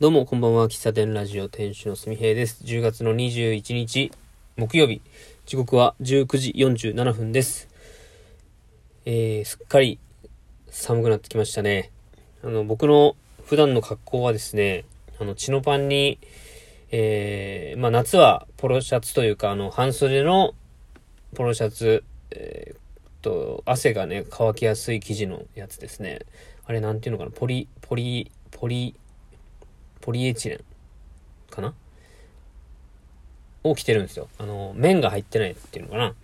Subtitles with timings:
[0.00, 0.66] どうも、こんばんは。
[0.66, 2.64] 喫茶店ラジオ店主のすみへいです。
[2.64, 4.10] 10月の21日、
[4.56, 5.02] 木曜日。
[5.44, 7.68] 時刻は19時47分です。
[9.04, 9.98] えー、すっかり
[10.70, 11.90] 寒くなってきましたね。
[12.42, 14.86] あの、僕の普段の格好はですね、
[15.20, 16.18] あの、チノパンに、
[16.90, 20.54] えー、まあ夏はポロシャツというか、あの、半袖の
[21.34, 26.20] ポロシャツ、えー、と、汗がね、乾きやすい生地のやつですね。
[26.64, 27.30] あれなんていうのかな？
[27.30, 28.94] ポリ、ポリ、ポリ、
[30.00, 30.60] ポリエチレン
[31.50, 31.74] かな？
[33.62, 34.28] を着てるんですよ。
[34.38, 36.14] あの、麺が入ってないっていうのかな？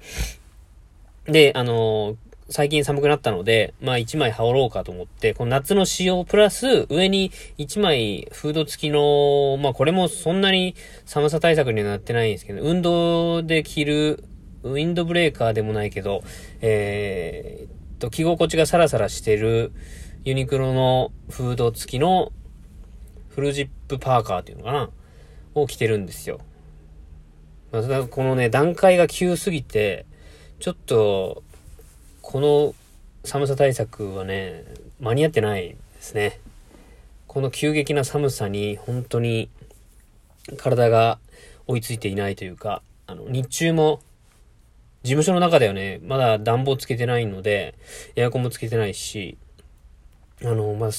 [1.26, 2.16] で、あの、
[2.48, 14.24] 最近寒くなったので、まあ一枚羽織ろうかと思って、この夏の仕様プラス上に一枚フード付きの、まあこれもそんなに寒さ対策にはなってないんですけど、運動で着る
[14.62, 16.22] ウィンドブレーカーでもないけど、
[16.60, 19.72] えー、っと、着心地がサラサラしてる
[20.24, 22.32] ユニクロのフード付きの
[23.36, 24.90] フルジップパーカーっていうのかな？
[25.54, 26.40] を着てるんですよ。
[27.70, 30.06] まあ、ただこのね、段階が急すぎて、
[30.58, 31.42] ちょっと、
[32.22, 32.74] この
[33.24, 34.64] 寒さ対策はね、
[35.00, 36.40] 間に合ってないですね。
[37.26, 39.50] この急激な寒さに本当に
[40.56, 41.18] 体が
[41.66, 44.00] 追いついていないというか、あの、日中も
[45.02, 47.74] 事務所の中ではね、まだ暖房つけてないので、
[48.16, 49.36] エアコンもつけてないし、
[50.42, 50.90] あの、まあ、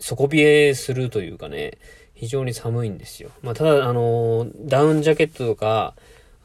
[0.00, 1.78] 底冷えするというかね、
[2.14, 3.30] 非常に寒いんですよ。
[3.42, 5.94] まあ、ただ、あの、ダウンジャケットとか、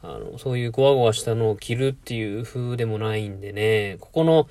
[0.02, 4.48] あの、そういうゴワゴワしたのを着るっていう風でもないんでね、ここの、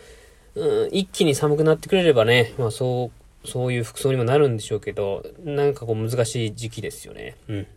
[0.55, 3.11] うん、一気に寒くなってくれればね、まあそ
[3.43, 7.35] う、そういう服装にもなるんでしょうけど、なんかこう難しい時期ですよね。
[7.47, 7.67] うん。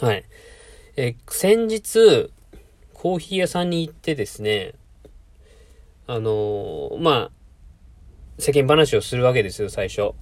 [0.00, 0.24] はい。
[0.96, 2.30] え、先日、
[2.92, 4.74] コーヒー屋さんに行ってですね、
[6.06, 7.30] あのまあ、
[8.38, 10.12] 世間話をするわけですよ、最初。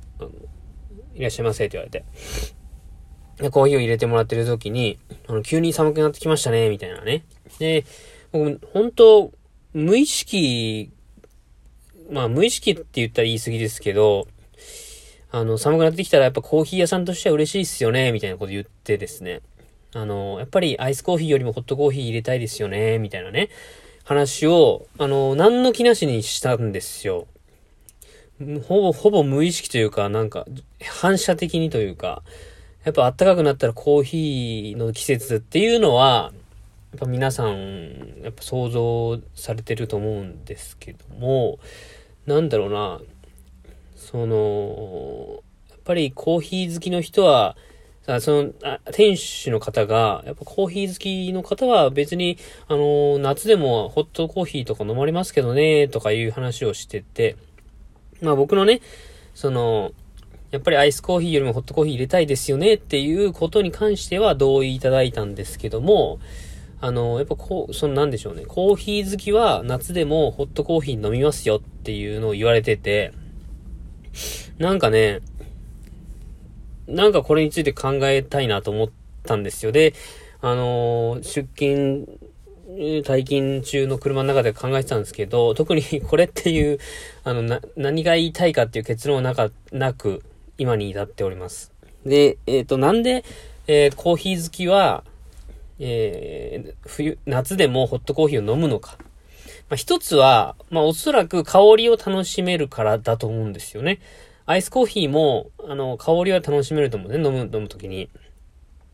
[1.14, 2.04] いらっしゃいませって言われて。
[3.36, 7.24] で、コーヒーを入れてもらってる時に、あの、急に寒くなってきましたね、みたいなね。
[7.58, 7.84] で、
[8.32, 9.32] 僕、本当
[9.72, 10.90] 無意識、
[12.10, 14.26] まあ、無意識って言ったら言い過ぎですけど、
[15.32, 19.42] あの、寒くなってきたらやっぱコーヒー屋さんとしては嬉しいっすよね、みたいなこと言ってですね。
[19.94, 23.48] あの、やっぱりアイスコーヒーよりもホットコーヒー入れたいですよね、みたいなね。
[24.04, 27.26] 話を、あの、何の気なしにしたんですよ。
[28.66, 30.46] ほぼ、ほぼ無意識というか、なんか、
[30.88, 32.22] 反射的にというか、
[32.84, 36.32] やっぱ暖かくなったらコーヒーの季節っていうのは、
[36.92, 41.58] やっぱ皆さん、やっぱ想像されてると思うんですけども、
[42.26, 43.00] なんだろうな、
[43.94, 47.56] その、やっぱりコーヒー好きの人は、
[48.20, 57.36] そのあ、店主の方が、やっぱコーヒー好きの方は別に、あの、夏でもホットコーヒーとか飲まれますけどね、とかいう話をしてて、
[58.20, 58.80] まあ僕のね、
[59.34, 59.92] その、
[60.50, 66.18] やっぱりアイスコーヒーよりもホットコーヒー入れたいですよねっていうことに関しては同意いただいたんですけども、
[66.80, 73.12] あの、やっぱこう、そのなんでしょうね、コーヒー好きは夏でもホットコーヒー飲みますよっていうのを言われてて、
[74.58, 75.20] なんかね、
[76.88, 78.90] なんかこれについて考えたいなと思っ
[79.24, 79.72] たんですよ。
[79.72, 79.94] で、
[80.42, 82.08] あの出勤
[82.76, 86.78] 退勤中の車の中で考えてたんですけど、特にこれっていう、
[87.24, 90.22] あの、な、何が言いたいかっていう結論はなか、なく、
[90.58, 91.72] 今に至っております。
[92.04, 93.24] で、えっ、ー、と、なんで、
[93.66, 95.04] えー、コーヒー好きは、
[95.78, 98.98] えー、冬、夏でもホットコーヒーを飲むのか。
[99.70, 104.00] まあ、一つは、まあ、おそらく香りを楽しめるからだと思うんですよね。
[104.46, 108.10] アイスコーヒーも、あの、香りは楽しめると思うね、飲む、飲むときに。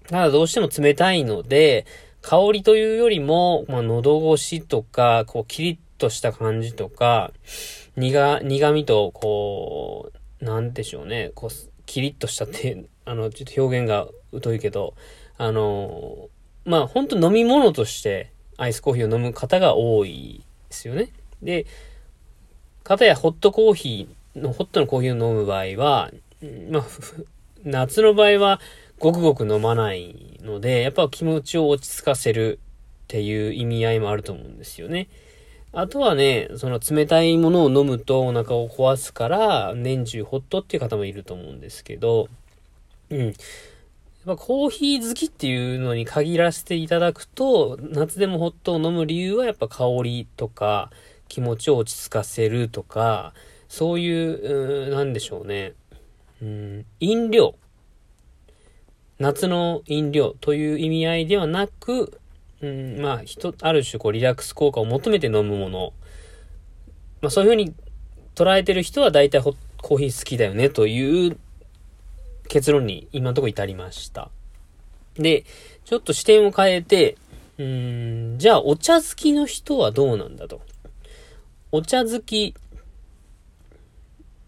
[0.06, 1.86] ただどうしても冷たいので、
[2.26, 7.30] 香りというよりも、まあ、喉越しとか、こう、キリッとした感じとか、
[7.94, 10.10] 苦、苦味と、こ
[10.40, 14.08] う、なんでしょうね、こう、キリッとしたって、 あの、ちょっと表現が
[14.42, 14.94] 疎いけど、
[15.38, 16.28] あの、
[16.64, 21.10] まあ、本当飲み物としてアイスコーヒーを飲む方が多いですよね。
[21.44, 21.64] で、
[22.82, 26.10] かたやホットコーヒーの、ホットのコーヒーを飲む場合は、
[26.70, 26.84] まあ、
[27.62, 28.60] 夏の場合は、
[28.98, 32.58] ごくごく飲まないので、やっぱ気持ちを落ち着かせる
[33.04, 35.08] っていう意味合いもあると思うんですよね。
[35.72, 42.28] あとはね、その冷たいものを飲むとお腹を壊すから、年中ホットっていう方もいると思うんですけど、
[43.10, 43.26] うん。
[43.26, 43.34] やっ
[44.24, 50.90] ぱコーヒー好きっていうのに限らせていただくと、夏でもホットを飲む理由はやっぱ香りとか、
[51.28, 53.34] 気持ちを落ち着かせるとか、
[53.68, 55.74] そういう、うなんでしょうね。
[56.40, 57.54] うん、飲料。
[59.18, 62.18] 夏の飲料という意味合いではなく、
[62.60, 65.92] うん、まあ、人、ある種こうリラックス効果を求めて飲むもの。
[67.22, 67.74] まあそういうふうに
[68.34, 71.38] 捉えてる人は大体コーヒー好きだよねという
[72.48, 74.30] 結論に今のところ至りました。
[75.14, 75.44] で、
[75.84, 77.16] ちょっと視点を変えて、
[77.58, 80.60] うん、じゃあお茶好きの人はどうなんだと。
[81.72, 82.54] お茶好き、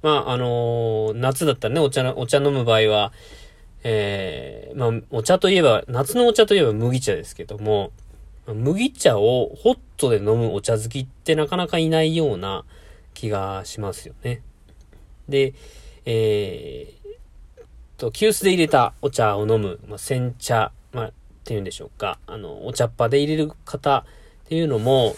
[0.02, 3.12] まあ、あのー、夏だったらね、お茶、お茶飲む場合は、
[3.84, 7.92] えー、まあ、お茶といえば、夏のお茶といえば麦茶ですけども、
[8.46, 12.64] 麦茶をホットで飲むお茶好きってなかなかいないような
[13.14, 14.42] 気がしますよね。
[15.28, 15.54] で、
[16.06, 16.98] えー、
[17.98, 21.12] と、急須で入れたお茶を飲む、まあ、煎茶、まあ、っ
[21.44, 22.18] ていうんでしょうか。
[22.26, 25.14] あの、お茶っ葉で入れる方っていうのも、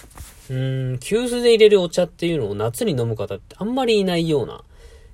[0.48, 4.64] うん、急須で入れるお茶っていうのを夏に飲む方ってあんまりいないような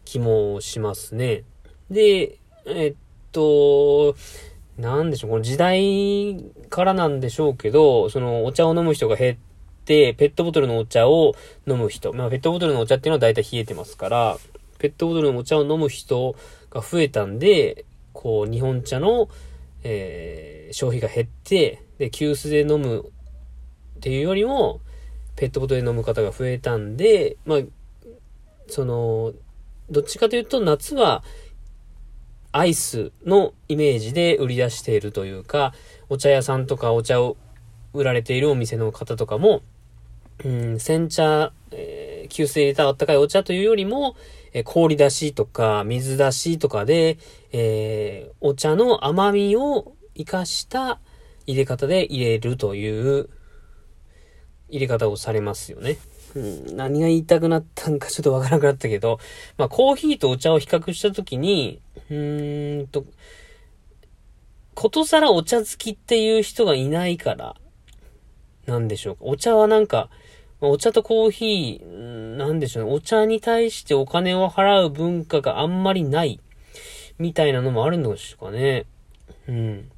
[0.04, 1.44] 気もしますね。
[1.90, 2.94] で、えっ
[3.36, 4.16] と、
[4.78, 9.36] なんでしょう、この時代からなんでしょうけど、そのお茶を飲む人が減っ
[9.84, 11.34] て、ペットボトルのお茶を
[11.66, 12.12] 飲む人。
[12.14, 14.38] まあ、ペットボトルのお茶っていうのは大体冷えてますから、
[14.78, 16.34] ペットボトルのお茶を飲む人
[16.70, 17.84] が増えたんで、
[18.14, 19.28] こう、日本茶の、
[19.82, 23.12] えー、消費が減って、で、急須で飲む
[23.98, 24.80] っていうよりも、
[25.36, 27.58] ペットボトルで飲む方が増えたんで、まあ、
[28.68, 29.32] その、
[29.90, 31.22] どっちかというと夏は
[32.52, 35.72] アイスのイメージで売り出しているというか、
[36.08, 37.36] お茶屋さんとかお茶を
[37.92, 39.62] 売られているお店の方とかも、
[40.44, 44.16] うん、煎茶、えー、急須入れたあったかいお茶というよりも、
[44.52, 47.18] えー、氷出しとか水出しとかで、
[47.52, 50.98] えー、お茶の甘みを活かした
[51.46, 53.30] 入れ方で入れるという
[54.68, 55.98] 入れ方をされますよね。
[56.34, 59.18] うん、何が言いたくなったんかちょっとわからなくなったけど、
[59.56, 61.80] まあコーヒーとお茶を比較したときに、
[62.10, 63.04] うーんと、
[64.74, 67.56] ことさらお茶好きっていう人がいないから、
[68.66, 69.24] なんでしょうか。
[69.24, 70.10] お茶はなんか、
[70.60, 72.92] お茶とコーヒー、なんでしょうね。
[72.92, 76.40] お茶に対してお金を払う文化があんまりない、
[77.18, 78.84] みたいなのもあるのでしょうかね。
[79.48, 79.90] うん。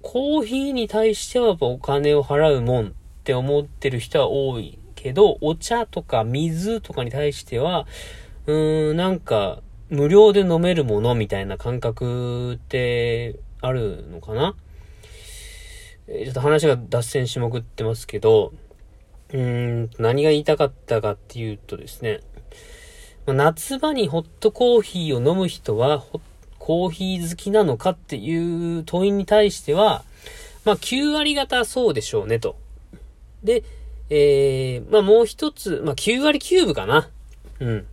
[0.00, 7.86] コーヒーに対してはやっぱお金を払うもんって思ってる人は多いけど、お茶とか水とかに対しては、
[8.46, 14.56] うーん、なんか、無料で飲めるものみたいな感覚ってあるのかな？
[16.08, 18.52] ちょっと話が脱線しまくってますけど、
[19.28, 19.38] うー
[19.84, 22.20] ん、何が言いたかったかっていうとですね、
[23.26, 26.02] 夏場にホットコーヒーを飲む人は、
[26.58, 30.04] コーヒー好きなのかっていう問いに対しては、
[30.64, 32.56] まあ9割方そうでしょうねと。
[33.42, 33.64] で、
[34.10, 37.08] えー、まあもう一つ、まあ9割9分かな。
[37.60, 37.86] うん。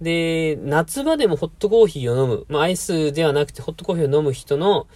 [0.00, 4.86] で、夏場でもホットコーヒーを飲む、まあアイスではなくてホットコーヒーを飲む人の、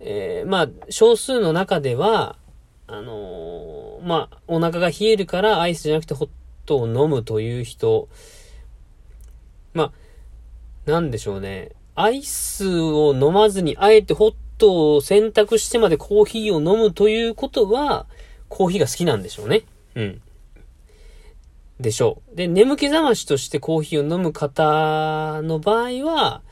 [0.00, 2.36] えー、まあ少数の中では、
[2.86, 6.28] あのー、まあお腹が冷えるからアイスじゃなくてホッ
[6.66, 8.08] トを飲むという人、
[9.72, 9.92] ま
[10.86, 11.72] あ、なんでしょうね。
[11.94, 18.06] アイスを飲まずにあえてホットを選択してまでコーヒーを飲むということは、
[18.48, 19.62] コーヒーが好きなんでしょうね。
[19.94, 20.22] うん。
[21.80, 22.36] でしょう。
[22.36, 26.42] で、眠気覚ましとしてコーヒーを飲む方の場合は、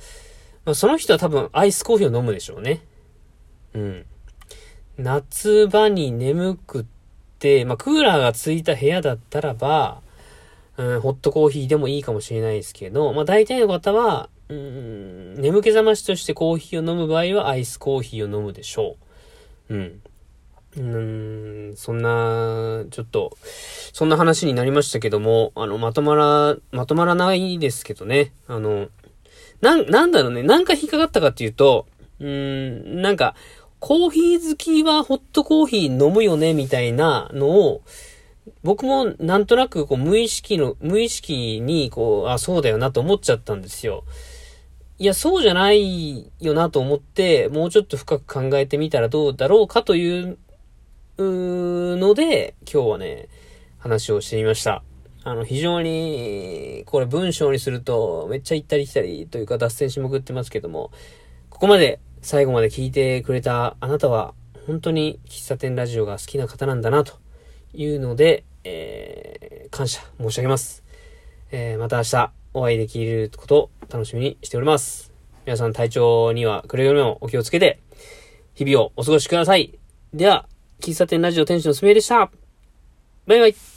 [0.64, 2.82] まあ、その人は多分アイスコーヒーを飲むでしょうね。
[3.74, 4.06] うん。
[4.98, 6.84] 夏場に眠くっ
[7.38, 10.02] て、まあ、クーラーがついた部屋だったらば、
[10.76, 18.96] うん、ホットコーヒーでもいいかもしれないですけど、まあ、大体の方は、うん、眠気覚ましとしてコーヒーを飲む場合はアイスコーヒーを飲むでしょ
[19.70, 19.74] う。
[19.74, 20.00] うん。
[20.76, 23.36] うん、そんな、ちょっと、
[23.92, 28.32] そんな話になりましたけども、あの、まとまら、まとまらないですけどね。
[28.48, 28.88] あの、
[29.60, 30.42] な、なんだろうね。
[30.42, 31.86] なんか引っかかったかっていうと、
[32.18, 33.34] うん、なんか、
[33.78, 37.82] コーヒー好きはホットコーヒー飲むよね、みたいなのを、
[38.62, 44.04] 僕もなんとなくこう無意識の、無意識にこう、あ、そうだよなと思っちゃったんですよ。
[44.98, 50.38] いや、そうじゃないよなと思って、もうちょっと深く考えてみたらどうだろうかという
[51.18, 53.28] ので、今日はね、
[53.78, 54.82] 話をしてみました。
[55.22, 60.90] あの、非常に、これ文章にすると、めっちゃ行ったり来たりというか脱線しまくってますけども、
[61.50, 64.34] ここまで最後まで聞いてくれたあなたは、
[64.66, 67.14] 本当に喫茶店ラジオが好きな方なんだな、と
[67.72, 70.82] いうので、えー、感謝申し上げます。
[71.52, 75.12] えー、また明日お会いできることを楽しみにしております。
[75.46, 77.78] 皆さん体調にはくれぐれもお気をつけて、
[78.54, 79.78] 日々をお過ごしください。
[80.12, 80.48] では、
[80.84, 82.30] 喫茶店ラジオ店主のすみえでした。
[83.26, 83.73] バイバイ。